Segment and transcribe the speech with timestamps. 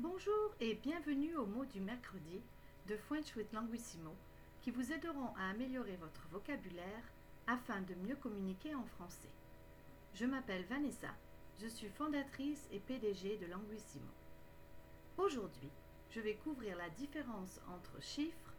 [0.00, 2.42] Bonjour et bienvenue au mot du mercredi
[2.88, 4.10] de French with Languissimo
[4.60, 7.12] qui vous aideront à améliorer votre vocabulaire
[7.46, 9.30] afin de mieux communiquer en français.
[10.12, 11.14] Je m'appelle Vanessa,
[11.60, 14.10] je suis fondatrice et PDG de Languissimo.
[15.16, 15.70] Aujourd'hui,
[16.10, 18.52] je vais couvrir la différence entre chiffres,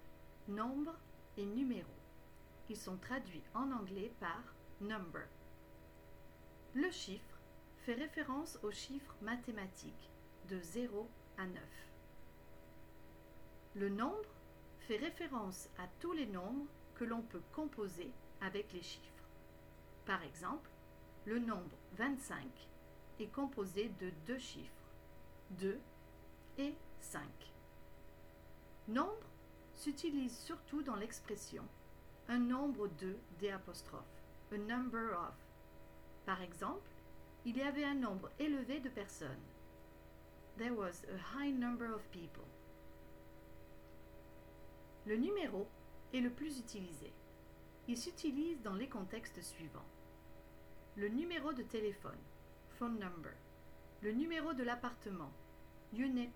[0.47, 0.97] nombres
[1.35, 1.99] et numéros.
[2.69, 5.27] Ils sont traduits en anglais par number.
[6.75, 7.41] Le chiffre
[7.79, 10.09] fait référence aux chiffres mathématiques
[10.47, 11.61] de 0 à 9.
[13.75, 14.29] Le nombre
[14.79, 19.29] fait référence à tous les nombres que l'on peut composer avec les chiffres.
[20.05, 20.69] Par exemple,
[21.25, 22.45] le nombre 25
[23.19, 24.91] est composé de deux chiffres,
[25.51, 25.79] 2
[26.57, 27.21] et 5.
[28.87, 29.29] Nombre
[29.73, 31.63] s'utilise surtout dans l'expression
[32.27, 33.59] un nombre de d a
[34.57, 35.35] number of.
[36.25, 36.89] Par exemple,
[37.45, 39.43] il y avait un nombre élevé de personnes.
[40.57, 42.45] There was a high number of people.
[45.05, 45.67] Le numéro
[46.13, 47.11] est le plus utilisé.
[47.89, 49.85] Il s'utilise dans les contextes suivants.
[50.95, 52.17] Le numéro de téléphone,
[52.79, 53.33] phone number.
[54.01, 55.33] Le numéro de l'appartement,
[55.93, 56.31] unit,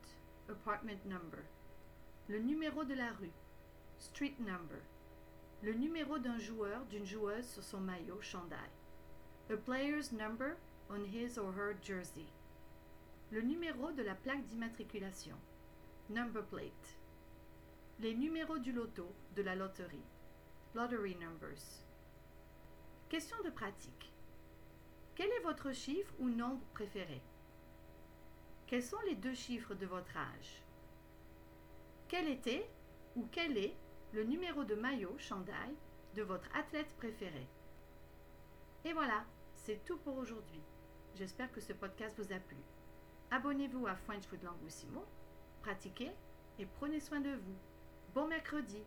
[0.50, 1.46] apartment number.
[2.28, 3.32] Le numéro de la rue,
[4.00, 4.82] street number.
[5.64, 8.70] Le numéro d'un joueur, d'une joueuse sur son maillot, chandail.
[9.50, 10.58] A player's number
[10.90, 12.28] on his or her jersey.
[13.32, 15.36] Le numéro de la plaque d'immatriculation.
[16.10, 17.00] Number plate.
[18.00, 20.02] Les numéros du loto, de la loterie.
[20.74, 21.86] Lottery numbers.
[23.08, 24.12] Question de pratique.
[25.14, 27.22] Quel est votre chiffre ou nombre préféré?
[28.66, 30.64] Quels sont les deux chiffres de votre âge?
[32.08, 32.68] Quel était
[33.16, 33.78] ou quel est
[34.12, 35.76] le numéro de maillot, chandail,
[36.16, 37.48] de votre athlète préféré?
[38.86, 40.64] Et voilà, c'est tout pour aujourd'hui.
[41.14, 42.58] J'espère que ce podcast vous a plu.
[43.32, 45.06] Abonnez-vous à French with Languissimo,
[45.62, 46.12] pratiquez
[46.58, 47.58] et prenez soin de vous.
[48.16, 48.82] Bon mercredi